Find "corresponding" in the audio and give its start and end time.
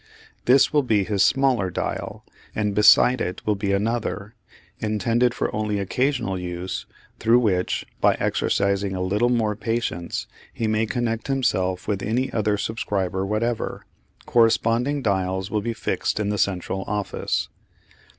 14.25-15.03